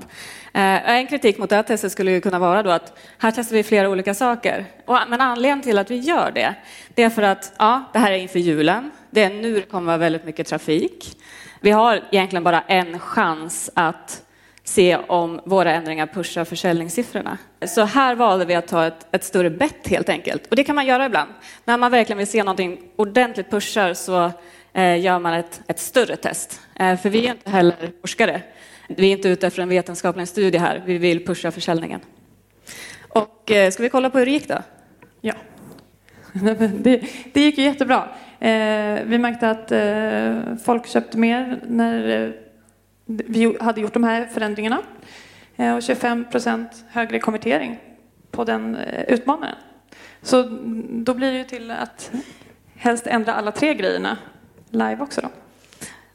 Eh, 0.54 0.90
en 0.90 1.06
kritik 1.06 1.38
mot 1.38 1.50
det 1.50 1.56
här 1.56 1.62
testet 1.62 1.92
skulle 1.92 2.10
ju 2.10 2.20
kunna 2.20 2.38
vara 2.38 2.62
då 2.62 2.70
att 2.70 2.98
här 3.18 3.30
testar 3.30 3.56
vi 3.56 3.62
flera 3.62 3.88
olika 3.88 4.14
saker. 4.14 4.66
Men 4.86 5.20
anledningen 5.20 5.62
till 5.62 5.78
att 5.78 5.90
vi 5.90 5.96
gör 5.96 6.30
det, 6.34 6.54
det 6.94 7.02
är 7.02 7.10
för 7.10 7.22
att 7.22 7.52
ja, 7.58 7.84
det 7.92 7.98
här 7.98 8.12
är 8.12 8.16
inför 8.16 8.38
julen. 8.38 8.90
Det 9.10 9.22
är 9.22 9.30
nu 9.30 9.54
det 9.54 9.60
kommer 9.60 9.86
vara 9.86 9.96
väldigt 9.96 10.24
mycket 10.24 10.46
trafik. 10.46 11.18
Vi 11.60 11.70
har 11.70 12.04
egentligen 12.10 12.44
bara 12.44 12.60
en 12.60 12.98
chans 12.98 13.70
att 13.74 14.22
se 14.68 14.96
om 14.96 15.40
våra 15.44 15.72
ändringar 15.72 16.06
pushar 16.06 16.44
försäljningssiffrorna. 16.44 17.38
Så 17.66 17.84
här 17.84 18.14
valde 18.14 18.44
vi 18.44 18.54
att 18.54 18.68
ta 18.68 18.86
ett, 18.86 19.06
ett, 19.12 19.24
större 19.24 19.50
bett 19.50 19.88
helt 19.88 20.08
enkelt. 20.08 20.46
Och 20.46 20.56
det 20.56 20.64
kan 20.64 20.74
man 20.74 20.86
göra 20.86 21.06
ibland. 21.06 21.30
När 21.64 21.76
man 21.76 21.90
verkligen 21.90 22.18
vill 22.18 22.26
se 22.26 22.42
någonting 22.42 22.80
ordentligt 22.96 23.50
pushar 23.50 23.94
så 23.94 24.32
eh, 24.72 25.00
gör 25.00 25.18
man 25.18 25.34
ett, 25.34 25.60
ett 25.66 25.78
större 25.78 26.16
test. 26.16 26.60
Eh, 26.74 26.96
för 26.96 27.10
vi 27.10 27.26
är 27.26 27.30
inte 27.30 27.50
heller 27.50 27.92
forskare. 28.00 28.42
Vi 28.88 29.08
är 29.08 29.12
inte 29.12 29.28
ute 29.28 29.46
efter 29.46 29.62
en 29.62 29.68
vetenskaplig 29.68 30.28
studie 30.28 30.58
här. 30.58 30.82
Vi 30.86 30.98
vill 30.98 31.26
pusha 31.26 31.50
försäljningen. 31.50 32.00
Och 33.08 33.50
eh, 33.50 33.70
ska 33.70 33.82
vi 33.82 33.88
kolla 33.88 34.10
på 34.10 34.18
hur 34.18 34.26
det 34.26 34.32
gick 34.32 34.48
då? 34.48 34.58
Ja. 35.20 35.34
Det, 36.78 37.02
det 37.32 37.40
gick 37.40 37.58
ju 37.58 37.64
jättebra. 37.64 38.08
Eh, 38.40 38.98
vi 39.04 39.18
märkte 39.18 39.50
att 39.50 39.72
eh, 39.72 40.56
folk 40.64 40.86
köpte 40.86 41.18
mer 41.18 41.60
när 41.66 42.24
eh, 42.26 42.30
vi 43.08 43.56
hade 43.60 43.80
gjort 43.80 43.94
de 43.94 44.04
här 44.04 44.26
förändringarna. 44.26 44.82
Eh, 45.56 45.76
och 45.76 45.82
25 45.82 46.24
procent 46.30 46.84
högre 46.88 47.18
konvertering 47.18 47.78
på 48.30 48.44
den 48.44 48.76
eh, 48.76 49.04
utmanaren. 49.04 49.56
Så 50.22 50.42
då 50.90 51.14
blir 51.14 51.32
det 51.32 51.38
ju 51.38 51.44
till 51.44 51.70
att 51.70 52.10
helst 52.76 53.06
ändra 53.06 53.34
alla 53.34 53.52
tre 53.52 53.74
grejerna 53.74 54.16
live 54.70 54.98
också. 55.00 55.20
Då. 55.20 55.28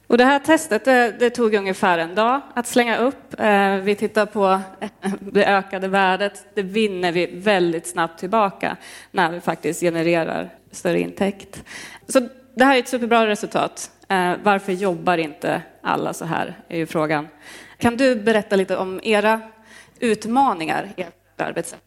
Och 0.08 0.18
det 0.18 0.26
här 0.26 0.40
testet 0.40 0.86
det, 0.86 1.16
det, 1.20 1.30
tog 1.30 1.54
ungefär 1.54 1.98
en 1.98 2.16
dag 2.16 2.42
att 2.54 2.68
slänga 2.68 2.98
upp. 2.98 3.40
Eh, 3.40 3.76
vi 3.76 3.96
tittar 3.96 4.26
på 4.26 4.62
eh, 4.80 5.12
det 5.20 5.46
ökade 5.46 5.88
värdet. 5.88 6.46
Det 6.54 6.62
vinner 6.62 7.12
vi 7.12 7.26
väldigt 7.26 7.88
snabbt 7.88 8.20
tillbaka 8.20 8.78
när 9.12 9.32
vi 9.32 9.40
faktiskt 9.40 9.80
genererar 9.80 10.50
större 10.72 11.00
intäkt. 11.00 11.64
Så 12.08 12.28
det 12.56 12.64
här 12.64 12.76
är 12.76 12.80
ett 12.80 12.88
superbra 12.88 13.28
resultat. 13.28 13.92
Eh, 14.08 14.34
varför 14.44 14.72
jobbar 14.72 15.18
inte 15.18 15.62
alla 15.84 16.14
så 16.14 16.26
här, 16.26 16.56
är 16.68 16.78
ju 16.78 16.86
frågan. 16.86 17.28
Kan 17.78 17.98
du 17.98 18.16
berätta 18.16 18.56
lite 18.56 18.78
om 18.78 19.00
era 19.04 19.42
utmaningar 20.00 20.90
i 20.96 21.02
ert 21.02 21.42
arbetssätt? 21.42 21.82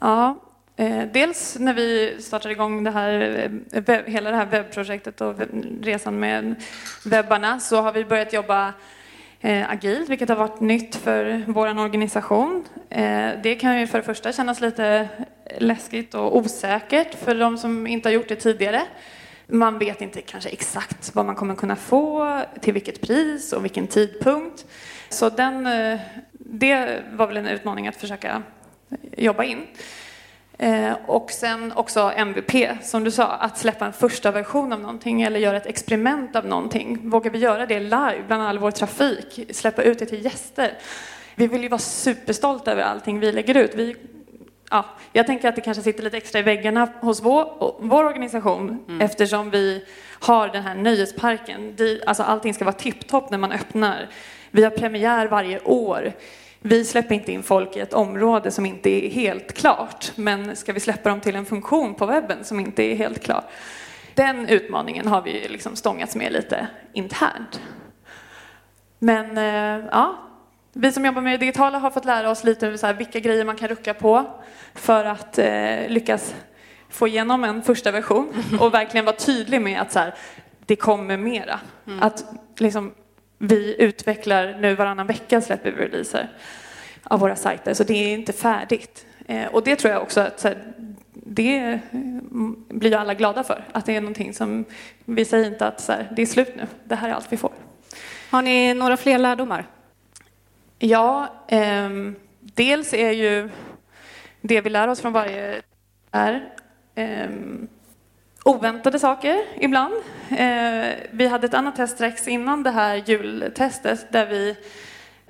Ja, 0.00 0.36
eh, 0.76 1.02
dels 1.12 1.56
när 1.58 1.74
vi 1.74 2.16
startade 2.20 2.52
igång 2.52 2.84
det 2.84 2.90
här, 2.90 3.50
eh, 3.86 3.96
hela 4.06 4.30
det 4.30 4.36
här 4.36 4.46
webbprojektet 4.46 5.20
och 5.20 5.34
resan 5.82 6.18
med 6.20 6.54
webbarna 7.04 7.60
så 7.60 7.80
har 7.80 7.92
vi 7.92 8.04
börjat 8.04 8.32
jobba 8.32 8.72
eh, 9.40 9.70
agilt, 9.70 10.08
vilket 10.08 10.28
har 10.28 10.36
varit 10.36 10.60
nytt 10.60 10.96
för 10.96 11.44
vår 11.46 11.78
organisation. 11.78 12.64
Det 13.42 13.58
kan 13.60 13.80
ju 13.80 13.86
för 13.86 13.98
det 13.98 14.04
första 14.04 14.32
kännas 14.32 14.60
lite 14.60 15.08
läskigt 15.58 16.14
och 16.14 16.36
osäkert 16.36 17.14
för 17.14 17.34
de 17.34 17.58
som 17.58 17.86
inte 17.86 18.08
har 18.08 18.14
gjort 18.14 18.28
det 18.28 18.36
tidigare. 18.36 18.82
Man 19.46 19.78
vet 19.78 20.00
inte 20.00 20.22
kanske 20.22 20.50
exakt 20.50 21.14
vad 21.14 21.26
man 21.26 21.34
kommer 21.34 21.54
kunna 21.54 21.76
få, 21.76 22.40
till 22.60 22.74
vilket 22.74 23.00
pris 23.00 23.52
och 23.52 23.64
vilken 23.64 23.86
tidpunkt. 23.86 24.66
Så 25.08 25.28
den, 25.28 25.66
eh, 25.66 26.00
det 26.32 27.02
var 27.12 27.26
väl 27.26 27.36
en 27.36 27.46
utmaning 27.46 27.88
att 27.88 27.96
försöka 27.96 28.42
eh, 28.90 29.24
jobba 29.24 29.44
in. 29.44 29.66
Eh, 30.58 30.92
och 31.06 31.30
sen 31.30 31.72
också 31.72 32.12
MVP, 32.16 32.78
som 32.82 33.04
du 33.04 33.10
sa, 33.10 33.26
att 33.26 33.58
släppa 33.58 33.86
en 33.86 33.92
första 33.92 34.30
version 34.30 34.72
av 34.72 34.80
någonting 34.80 35.22
eller 35.22 35.40
göra 35.40 35.56
ett 35.56 35.66
experiment 35.66 36.36
av 36.36 36.46
någonting. 36.46 37.10
Vågar 37.10 37.30
vi 37.30 37.38
göra 37.38 37.66
det 37.66 37.80
live 37.80 38.22
bland 38.26 38.42
all 38.42 38.58
vår 38.58 38.70
trafik? 38.70 39.50
Släppa 39.50 39.82
ut 39.82 39.98
det 39.98 40.06
till 40.06 40.24
gäster? 40.24 40.72
Vi 41.34 41.46
vill 41.46 41.62
ju 41.62 41.68
vara 41.68 41.78
superstolta 41.78 42.72
över 42.72 42.82
allting 42.82 43.20
vi 43.20 43.32
lägger 43.32 43.56
ut. 43.56 43.74
Vi 43.74 43.96
ja, 44.70 44.84
jag 45.12 45.26
tänker 45.26 45.48
att 45.48 45.56
det 45.56 45.60
kanske 45.60 45.82
sitter 45.82 46.02
lite 46.02 46.16
extra 46.16 46.38
i 46.38 46.42
väggarna 46.42 46.88
hos 47.00 47.22
vår, 47.22 47.74
vår 47.80 48.04
organisation 48.04 48.84
mm. 48.88 49.00
eftersom 49.00 49.50
vi 49.50 49.84
har 50.20 50.48
den 50.48 50.62
här 50.62 50.74
nöjesparken. 50.74 51.76
alltså 52.06 52.22
allting 52.22 52.54
ska 52.54 52.64
vara 52.64 52.74
tipptopp 52.74 53.30
när 53.30 53.38
man 53.38 53.52
öppnar. 53.52 54.08
Vi 54.50 54.64
har 54.64 54.70
premiär 54.70 55.26
varje 55.26 55.60
år. 55.60 56.12
Vi 56.60 56.84
släpper 56.84 57.14
inte 57.14 57.32
in 57.32 57.42
folk 57.42 57.76
i 57.76 57.80
ett 57.80 57.92
område 57.92 58.50
som 58.50 58.66
inte 58.66 58.90
är 58.90 59.10
helt 59.10 59.52
klart, 59.52 60.12
men 60.16 60.56
ska 60.56 60.72
vi 60.72 60.80
släppa 60.80 61.08
dem 61.08 61.20
till 61.20 61.36
en 61.36 61.46
funktion 61.46 61.94
på 61.94 62.06
webben 62.06 62.44
som 62.44 62.60
inte 62.60 62.82
är 62.82 62.94
helt 62.94 63.22
klar? 63.22 63.44
Den 64.14 64.48
utmaningen 64.48 65.06
har 65.06 65.22
vi 65.22 65.48
liksom 65.48 65.76
stångats 65.76 66.16
med 66.16 66.32
lite 66.32 66.66
internt. 66.92 67.60
Men 68.98 69.38
eh, 69.38 69.86
ja, 69.92 70.16
vi 70.78 70.92
som 70.92 71.04
jobbar 71.04 71.22
med 71.22 71.32
det 71.32 71.36
digitala 71.46 71.78
har 71.78 71.90
fått 71.90 72.04
lära 72.04 72.30
oss 72.30 72.44
lite 72.44 72.78
så 72.78 72.86
här, 72.86 72.94
vilka 72.94 73.20
grejer 73.20 73.44
man 73.44 73.56
kan 73.56 73.68
rucka 73.68 73.94
på 73.94 74.26
för 74.74 75.04
att 75.04 75.38
eh, 75.38 75.88
lyckas 75.88 76.34
få 76.88 77.08
igenom 77.08 77.44
en 77.44 77.62
första 77.62 77.90
version 77.90 78.32
och 78.60 78.74
verkligen 78.74 79.04
vara 79.04 79.16
tydlig 79.16 79.60
med 79.60 79.80
att 79.80 79.92
så 79.92 79.98
här, 79.98 80.14
det 80.66 80.76
kommer 80.76 81.16
mera. 81.16 81.60
Mm. 81.86 82.02
Att 82.02 82.24
liksom, 82.58 82.94
vi 83.38 83.82
utvecklar 83.82 84.56
nu 84.60 84.74
varannan 84.74 85.06
vecka 85.06 85.40
släpper 85.40 85.70
vi 85.70 85.84
releaser 85.84 86.28
av 87.02 87.20
våra 87.20 87.36
sajter, 87.36 87.74
så 87.74 87.84
det 87.84 87.94
är 87.94 88.14
inte 88.14 88.32
färdigt. 88.32 89.06
Eh, 89.26 89.46
och 89.46 89.64
det 89.64 89.76
tror 89.76 89.92
jag 89.92 90.02
också 90.02 90.20
att 90.20 90.40
så 90.40 90.48
här, 90.48 90.58
det 91.12 91.80
blir 92.68 92.96
alla 92.96 93.14
glada 93.14 93.44
för, 93.44 93.64
att 93.72 93.86
det 93.86 93.96
är 93.96 94.00
någonting 94.00 94.34
som 94.34 94.64
vi 95.04 95.24
säger 95.24 95.46
inte 95.46 95.66
att 95.66 95.80
så 95.80 95.92
här, 95.92 96.12
det 96.16 96.22
är 96.22 96.26
slut 96.26 96.56
nu, 96.56 96.66
det 96.84 96.94
här 96.94 97.08
är 97.08 97.12
allt 97.12 97.32
vi 97.32 97.36
får. 97.36 97.52
Har 98.30 98.42
ni 98.42 98.74
några 98.74 98.96
fler 98.96 99.18
lärdomar? 99.18 99.66
Ja, 100.78 101.28
eh, 101.48 101.90
dels 102.40 102.94
är 102.94 103.10
ju 103.10 103.50
det 104.40 104.60
vi 104.60 104.70
lär 104.70 104.88
oss 104.88 105.00
från 105.00 105.12
varje 105.12 105.62
är 106.10 106.48
eh, 106.94 107.30
oväntade 108.44 108.98
saker 108.98 109.44
ibland. 109.60 109.94
Eh, 110.30 110.94
vi 111.10 111.26
hade 111.26 111.46
ett 111.46 111.54
annat 111.54 111.76
test 111.76 111.94
strax 111.94 112.28
innan 112.28 112.62
det 112.62 112.70
här 112.70 113.02
jultestet 113.06 114.12
där 114.12 114.26
vi 114.26 114.56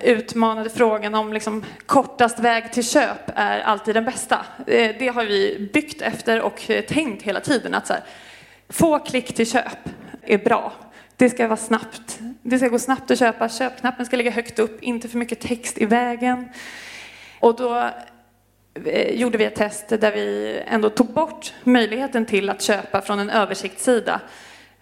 utmanade 0.03 0.71
frågan 0.71 1.15
om 1.15 1.33
liksom, 1.33 1.65
kortast 1.87 2.39
väg 2.39 2.73
till 2.73 2.89
köp 2.89 3.31
är 3.35 3.61
alltid 3.61 3.95
den 3.95 4.05
bästa. 4.05 4.47
Eh, 4.67 4.97
det 4.99 5.09
har 5.09 5.25
vi 5.25 5.71
byggt 5.73 6.03
efter 6.03 6.41
och 6.43 6.71
eh, 6.71 6.85
tänkt 6.85 7.23
hela 7.23 7.41
tiden 7.41 7.75
att 7.75 7.87
så 7.87 7.93
här, 7.93 8.03
få 8.69 8.99
klick 8.99 9.35
till 9.35 9.51
köp 9.51 9.79
är 10.23 10.39
bra. 10.39 10.73
Det 11.17 11.31
ska 11.31 11.47
vara 11.47 11.57
snabbt. 11.57 12.19
Det 12.43 12.59
ska 12.59 12.69
gå 12.69 12.79
snabbt 12.79 13.11
att 13.11 13.19
köpa. 13.19 13.49
Köpknappen 13.49 14.07
ska 14.07 14.17
ligga 14.17 14.31
högt 14.31 14.59
upp, 14.59 14.83
inte 14.83 15.09
för 15.09 15.19
mycket 15.19 15.41
text 15.41 15.79
i 15.79 15.87
vägen. 15.87 16.49
Och 17.41 17.57
då 17.57 17.91
eh, 18.85 19.11
gjorde 19.11 19.39
vi 19.39 19.45
ett 19.45 19.55
test 19.55 19.89
där 19.89 20.13
vi 20.13 20.59
ändå 20.67 20.91
tog 20.91 21.07
bort 21.07 21.55
möjligheten 21.65 22.27
till 22.27 22.51
att 22.51 22.63
köpa 22.63 23.01
från 23.01 23.19
en 23.19 23.31
översiktssida 23.31 24.21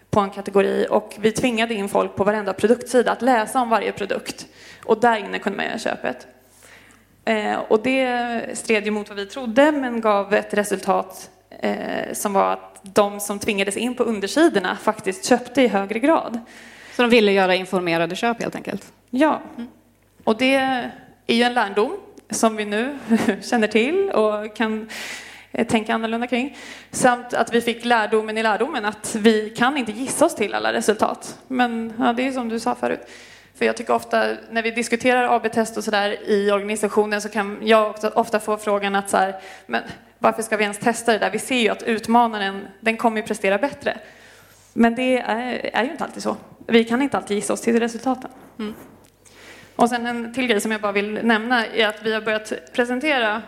på 0.09 0.19
en 0.19 0.29
kategori 0.29 0.87
och 0.89 1.15
vi 1.19 1.31
tvingade 1.31 1.73
in 1.73 1.89
folk 1.89 2.15
på 2.15 2.23
varenda 2.23 2.53
produktsida 2.53 3.11
att 3.11 3.21
läsa 3.21 3.61
om 3.61 3.69
varje 3.69 3.91
produkt 3.91 4.47
och 4.83 4.99
där 4.99 5.17
inne 5.17 5.39
kunde 5.39 5.57
man 5.57 5.65
göra 5.65 5.79
köpet. 5.79 6.27
Eh, 7.25 7.55
och 7.55 7.83
det 7.83 8.57
stred 8.57 8.85
ju 8.85 8.91
mot 8.91 9.09
vad 9.09 9.17
vi 9.17 9.25
trodde 9.25 9.71
men 9.71 10.01
gav 10.01 10.33
ett 10.33 10.53
resultat 10.53 11.29
eh, 11.49 12.13
som 12.13 12.33
var 12.33 12.53
att 12.53 12.74
de 12.93 13.19
som 13.19 13.39
tvingades 13.39 13.77
in 13.77 13.95
på 13.95 14.03
undersidorna 14.03 14.77
faktiskt 14.81 15.25
köpte 15.25 15.61
i 15.61 15.67
högre 15.67 15.99
grad. 15.99 16.39
Så 16.95 17.01
de 17.01 17.11
ville 17.11 17.31
göra 17.31 17.55
informerade 17.55 18.15
köp 18.15 18.41
helt 18.41 18.55
enkelt? 18.55 18.93
Ja. 19.09 19.41
Mm. 19.57 19.69
Och 20.23 20.37
det 20.37 20.55
är 20.55 20.91
ju 21.27 21.43
en 21.43 21.53
lärdom 21.53 21.97
som 22.29 22.55
vi 22.55 22.65
nu 22.65 22.97
känner 23.41 23.67
till 23.67 24.09
och 24.09 24.55
kan 24.55 24.89
eh, 25.51 25.67
tänka 25.67 25.93
annorlunda 25.93 26.27
kring. 26.27 26.57
Samt 26.91 27.33
att 27.33 27.53
vi 27.53 27.61
fick 27.61 27.85
lärdomen 27.85 28.37
i 28.37 28.43
lärdomen 28.43 28.85
att 28.85 29.15
vi 29.15 29.49
kan 29.49 29.77
inte 29.77 29.91
gissa 29.91 30.25
oss 30.25 30.35
till 30.35 30.53
alla 30.53 30.73
resultat. 30.73 31.39
Men 31.47 31.93
ja, 31.99 32.13
det 32.13 32.27
är 32.27 32.31
som 32.31 32.49
du 32.49 32.59
sa 32.59 32.75
förut. 32.75 33.09
För 33.55 33.65
jag 33.65 33.77
tycker 33.77 33.93
ofta 33.93 34.27
när 34.51 34.61
vi 34.61 34.71
diskuterar 34.71 35.35
AB-test 35.35 35.77
och 35.77 35.83
sådär 35.83 36.29
i 36.29 36.51
organisationen 36.51 37.21
så 37.21 37.29
kan 37.29 37.57
jag 37.61 37.95
ofta 38.13 38.39
få 38.39 38.57
frågan 38.57 38.95
att 38.95 39.09
så 39.09 39.17
här, 39.17 39.35
men 39.65 39.83
varför 40.19 40.43
ska 40.43 40.57
vi 40.57 40.63
ens 40.63 40.79
testa 40.79 41.11
det 41.11 41.17
där? 41.17 41.31
Vi 41.31 41.39
ser 41.39 41.59
ju 41.59 41.69
att 41.69 41.83
utmanaren, 41.83 42.67
den 42.79 42.97
kommer 42.97 43.17
ju 43.17 43.27
prestera 43.27 43.57
bättre. 43.57 43.97
Men 44.73 44.95
det 44.95 45.17
är, 45.17 45.69
är 45.73 45.83
ju 45.83 45.91
inte 45.91 46.03
alltid 46.03 46.23
så. 46.23 46.37
Vi 46.67 46.83
kan 46.83 47.01
inte 47.01 47.17
alltid 47.17 47.37
gissa 47.37 47.53
oss 47.53 47.61
till 47.61 47.79
resultaten. 47.79 48.31
Mm. 48.59 48.73
Och 49.75 49.89
sen 49.89 50.05
en 50.05 50.33
till 50.33 50.47
grej 50.47 50.61
som 50.61 50.71
jag 50.71 50.81
bara 50.81 50.91
vill 50.91 51.19
nämna 51.23 51.65
är 51.65 51.87
att 51.87 52.03
vi 52.03 52.13
har 52.13 52.21
börjat 52.21 52.53
presentera 52.73 53.41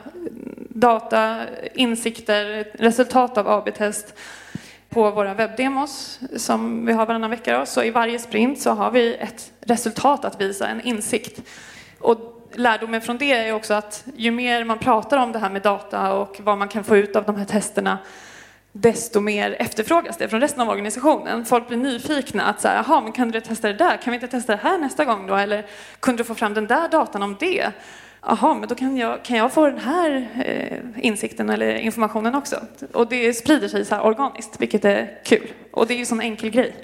data, 0.70 1.42
insikter, 1.74 2.72
resultat 2.74 3.38
av 3.38 3.48
AB-test 3.48 4.14
på 4.90 5.12
våra 5.12 5.34
webbdemos 5.34 6.20
som 6.36 6.86
vi 6.86 6.94
har 6.94 7.06
varannan 7.06 7.30
vecka. 7.30 7.60
Då. 7.60 7.66
Så 7.66 7.84
i 7.84 7.90
varje 7.90 8.20
sprint 8.20 8.62
så 8.62 8.72
har 8.72 8.92
vi 8.92 9.16
ett 9.16 9.52
resultat 9.60 10.26
att 10.26 10.42
visa, 10.42 10.68
en 10.68 10.82
insikt. 10.82 11.42
Och 12.00 12.37
lärdomen 12.58 13.02
från 13.02 13.18
det 13.18 13.32
är 13.32 13.54
också 13.54 13.74
att 13.74 14.04
ju 14.16 14.32
mer 14.32 14.64
man 14.64 14.80
pratar 14.80 15.18
om 15.18 15.32
det 15.32 15.40
här 15.40 15.50
med 15.50 15.62
data 15.62 16.14
och 16.14 16.38
vad 16.44 16.58
man 16.58 16.68
kan 16.68 16.84
få 16.84 16.98
ut 16.98 17.16
av 17.16 17.24
de 17.24 17.36
här 17.36 17.46
testerna 17.46 17.98
desto 18.72 19.20
mer 19.20 19.56
efterfrågas 19.60 20.18
det 20.18 20.30
från 20.30 20.42
resten 20.42 20.62
av 20.62 20.70
organisationen. 20.70 21.46
Folk 21.46 21.68
blir 21.68 21.78
nyfikna 21.78 22.44
att 22.44 22.62
så 22.62 22.68
här, 22.68 22.76
jaha, 22.76 23.02
men 23.02 23.12
kan 23.12 23.32
du 23.32 23.42
testa 23.42 23.68
det 23.68 23.74
där? 23.74 23.98
Kan 23.98 24.12
vi 24.12 24.16
inte 24.16 24.28
testa 24.28 24.52
det 24.56 24.62
här 24.64 24.78
nästa 24.78 25.06
gång 25.06 25.28
då? 25.28 25.36
Eller 25.36 25.66
kunde 26.00 26.24
du 26.24 26.28
få 26.28 26.36
fram 26.36 26.54
den 26.54 26.68
där 26.68 26.90
datan 26.90 27.24
om 27.24 27.36
det? 27.40 27.72
Jaha, 28.22 28.54
men 28.54 28.70
då 28.70 28.76
kan 28.76 28.98
jag, 28.98 29.24
kan 29.24 29.38
jag 29.38 29.54
få 29.54 29.66
den 29.66 29.80
här 29.80 30.28
eh, 30.46 31.06
insikten 31.06 31.50
eller 31.50 31.76
informationen 31.76 32.36
också. 32.36 32.62
Och 32.94 33.08
det 33.08 33.34
sprider 33.34 33.68
sig 33.68 33.86
så 33.86 33.96
här 33.96 34.06
organiskt, 34.06 34.62
vilket 34.62 34.86
är 34.86 35.20
kul. 35.26 35.52
Och 35.72 35.88
det 35.88 35.94
är 35.94 35.96
ju 35.96 36.00
en 36.00 36.06
sån 36.06 36.22
enkel 36.22 36.50
grej. 36.50 36.76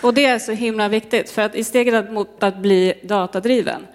Och 0.00 0.14
det 0.14 0.24
är 0.24 0.38
så 0.38 0.52
himla 0.52 0.88
viktigt, 0.88 1.30
för 1.30 1.42
att 1.42 1.54
i 1.54 1.64
steget 1.64 2.12
mot 2.12 2.42
att 2.42 2.56
bli 2.56 2.94
datadriven, 3.02 3.86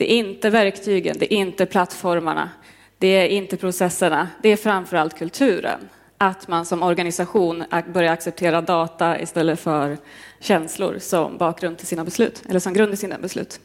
det 0.00 0.12
är 0.12 0.16
inte 0.16 0.50
verktygen, 0.50 1.16
det 1.18 1.34
är 1.34 1.36
inte 1.36 1.66
plattformarna, 1.66 2.50
det 2.98 3.06
är 3.06 3.28
inte 3.28 3.56
processerna, 3.56 4.28
det 4.42 4.48
är 4.48 4.56
framförallt 4.56 5.18
kulturen 5.18 5.88
att 6.18 6.48
man 6.48 6.66
som 6.66 6.82
organisation 6.82 7.64
börjar 7.92 8.12
acceptera 8.12 8.60
data 8.60 9.20
istället 9.20 9.60
för 9.60 9.98
känslor 10.38 10.98
som 10.98 11.38
bakgrund 11.38 11.78
till 11.78 11.86
sina 11.86 12.04
beslut, 12.04 12.42
eller 12.48 12.60
som 12.60 12.72
grund 12.72 12.92
i 12.92 12.96
sina 12.96 13.18
beslut. 13.18 13.60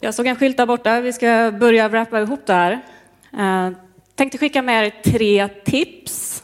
Jag 0.00 0.14
såg 0.14 0.26
en 0.26 0.36
skylt 0.36 0.56
där 0.56 0.66
borta, 0.66 1.00
vi 1.00 1.12
ska 1.12 1.52
börja 1.60 1.88
wrappa 1.88 2.20
ihop 2.20 2.46
det 2.46 2.52
här. 2.52 2.80
Jag 3.30 3.74
tänkte 4.14 4.38
skicka 4.38 4.62
med 4.62 4.86
er 4.86 5.02
tre 5.04 5.48
tips. 5.48 6.42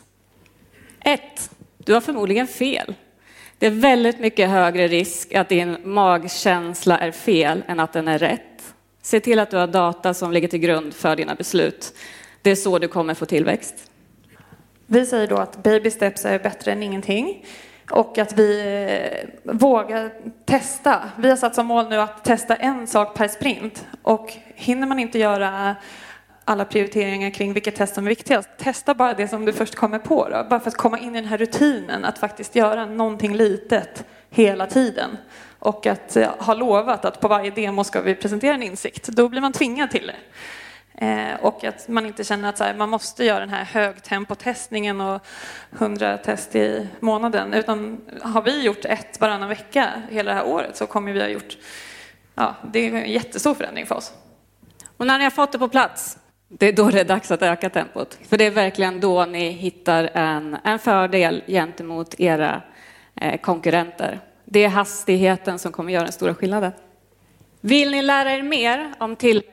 Ett, 1.00 1.50
du 1.78 1.94
har 1.94 2.00
förmodligen 2.00 2.46
fel. 2.46 2.94
Det 3.58 3.66
är 3.66 3.70
väldigt 3.70 4.20
mycket 4.20 4.50
högre 4.50 4.88
risk 4.88 5.34
att 5.34 5.48
din 5.48 5.76
magkänsla 5.84 6.98
är 6.98 7.12
fel 7.12 7.64
än 7.66 7.80
att 7.80 7.92
den 7.92 8.08
är 8.08 8.18
rätt. 8.18 8.74
Se 9.02 9.20
till 9.20 9.38
att 9.38 9.50
du 9.50 9.56
har 9.56 9.66
data 9.66 10.14
som 10.14 10.32
ligger 10.32 10.48
till 10.48 10.58
grund 10.58 10.94
för 10.94 11.16
dina 11.16 11.34
beslut. 11.34 11.94
Det 12.42 12.50
är 12.50 12.56
så 12.56 12.78
du 12.78 12.88
kommer 12.88 13.14
få 13.14 13.26
tillväxt. 13.26 13.74
Vi 14.86 15.06
säger 15.06 15.26
då 15.26 15.36
att 15.36 15.62
baby 15.62 15.90
steps 15.90 16.24
är 16.24 16.38
bättre 16.38 16.72
än 16.72 16.82
ingenting 16.82 17.44
och 17.90 18.18
att 18.18 18.32
vi 18.32 18.60
eh, 18.60 19.52
vågar 19.54 20.10
testa. 20.44 21.10
Vi 21.18 21.28
har 21.28 21.36
satt 21.36 21.54
som 21.54 21.66
mål 21.66 21.88
nu 21.88 21.96
att 21.96 22.24
testa 22.24 22.56
en 22.56 22.86
sak 22.86 23.16
per 23.16 23.28
sprint 23.28 23.86
och 24.02 24.32
hinner 24.54 24.86
man 24.86 24.98
inte 24.98 25.18
göra 25.18 25.76
alla 26.44 26.64
prioriteringar 26.64 27.30
kring 27.30 27.52
vilket 27.52 27.76
test 27.76 27.94
som 27.94 28.04
är 28.04 28.08
viktigast. 28.08 28.48
Testa 28.58 28.94
bara 28.94 29.14
det 29.14 29.28
som 29.28 29.44
du 29.44 29.52
först 29.52 29.74
kommer 29.74 29.98
på 29.98 30.28
då. 30.28 30.46
bara 30.50 30.60
för 30.60 30.68
att 30.68 30.76
komma 30.76 30.98
in 30.98 31.16
i 31.16 31.20
den 31.20 31.30
här 31.30 31.38
rutinen 31.38 32.04
att 32.04 32.18
faktiskt 32.18 32.56
göra 32.56 32.86
någonting 32.86 33.36
litet 33.36 34.04
hela 34.30 34.66
tiden 34.66 35.16
och 35.60 35.86
att 35.86 36.16
eh, 36.16 36.30
ha 36.38 36.54
lovat 36.54 37.04
att 37.04 37.20
på 37.20 37.28
varje 37.28 37.50
demo 37.50 37.84
ska 37.84 38.00
vi 38.00 38.14
presentera 38.14 38.54
en 38.54 38.62
insikt. 38.62 39.08
Då 39.08 39.28
blir 39.28 39.40
man 39.40 39.52
tvingad 39.52 39.90
till 39.90 40.06
det. 40.06 40.16
Eh, 41.06 41.34
och 41.40 41.64
att 41.64 41.88
man 41.88 42.06
inte 42.06 42.24
känner 42.24 42.48
att 42.48 42.58
här, 42.58 42.74
man 42.74 42.88
måste 42.90 43.24
göra 43.24 43.40
den 43.40 43.48
här 43.48 43.64
högtempotestningen 43.64 45.00
och 45.00 45.26
100 45.78 46.18
test 46.18 46.54
i 46.54 46.88
månaden. 47.00 47.54
Utan 47.54 48.00
har 48.22 48.42
vi 48.42 48.62
gjort 48.62 48.84
ett 48.84 49.20
varannan 49.20 49.48
vecka 49.48 50.02
hela 50.10 50.30
det 50.30 50.36
här 50.36 50.46
året 50.46 50.76
så 50.76 50.86
kommer 50.86 51.12
vi 51.12 51.20
ha 51.20 51.28
gjort, 51.28 51.58
ja, 52.34 52.54
det 52.72 52.78
är 52.78 52.94
en 52.94 53.10
jättestor 53.10 53.54
förändring 53.54 53.86
för 53.86 53.94
oss. 53.94 54.12
Och 54.96 55.06
när 55.06 55.18
ni 55.18 55.24
har 55.24 55.30
fått 55.30 55.52
det 55.52 55.58
på 55.58 55.68
plats, 55.68 56.18
det 56.48 56.66
är 56.66 56.72
då 56.72 56.90
det 56.90 57.00
är 57.00 57.04
dags 57.04 57.30
att 57.30 57.42
öka 57.42 57.70
tempot. 57.70 58.18
För 58.28 58.38
det 58.38 58.46
är 58.46 58.50
verkligen 58.50 59.00
då 59.00 59.24
ni 59.24 59.50
hittar 59.50 60.10
en, 60.14 60.56
en 60.64 60.78
fördel 60.78 61.42
gentemot 61.46 62.20
era 62.20 62.62
eh, 63.20 63.40
konkurrenter. 63.40 64.20
Det 64.52 64.64
är 64.64 64.68
hastigheten 64.68 65.58
som 65.58 65.72
kommer 65.72 65.92
göra 65.92 66.04
den 66.04 66.12
stora 66.12 66.34
skillnaden. 66.34 66.72
Vill 67.60 67.90
ni 67.90 68.02
lära 68.02 68.32
er 68.32 68.42
mer 68.42 68.92
om 68.98 69.16
tillväxt 69.16 69.50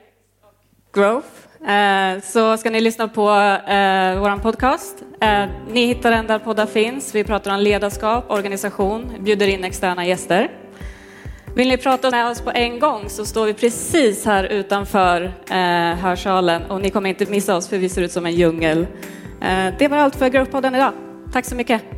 Growth 0.92 1.28
eh, 1.70 2.22
så 2.22 2.56
ska 2.56 2.70
ni 2.70 2.80
lyssna 2.80 3.08
på 3.08 3.30
eh, 3.30 4.20
vår 4.20 4.38
podcast. 4.38 5.02
Eh, 5.20 5.44
ni 5.72 5.86
hittar 5.86 6.10
den 6.10 6.26
där 6.26 6.38
poddar 6.38 6.66
finns. 6.66 7.14
Vi 7.14 7.24
pratar 7.24 7.54
om 7.54 7.60
ledarskap, 7.60 8.30
organisation, 8.30 9.12
bjuder 9.20 9.48
in 9.48 9.64
externa 9.64 10.06
gäster. 10.06 10.50
Vill 11.54 11.68
ni 11.68 11.76
prata 11.76 12.10
med 12.10 12.30
oss 12.30 12.40
på 12.40 12.50
en 12.50 12.78
gång 12.78 13.08
så 13.08 13.26
står 13.26 13.46
vi 13.46 13.54
precis 13.54 14.24
här 14.24 14.44
utanför 14.44 15.32
hörsalen 15.94 16.62
och 16.62 16.80
ni 16.80 16.90
kommer 16.90 17.10
inte 17.10 17.26
missa 17.26 17.56
oss 17.56 17.68
för 17.68 17.78
vi 17.78 17.88
ser 17.88 18.02
ut 18.02 18.12
som 18.12 18.26
en 18.26 18.34
djungel. 18.34 18.86
Det 19.78 19.88
var 19.90 19.96
allt 19.96 20.16
för 20.16 20.28
Growthpodden 20.28 20.74
idag. 20.74 20.92
Tack 21.32 21.44
så 21.44 21.54
mycket. 21.54 21.97